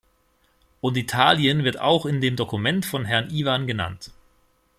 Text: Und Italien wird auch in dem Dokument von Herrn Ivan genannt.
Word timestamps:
Und 0.81 0.97
Italien 0.97 1.63
wird 1.63 1.79
auch 1.79 2.07
in 2.07 2.21
dem 2.21 2.35
Dokument 2.35 2.87
von 2.87 3.05
Herrn 3.05 3.29
Ivan 3.29 3.67
genannt. 3.67 4.09